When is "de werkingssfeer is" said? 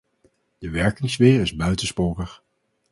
0.57-1.55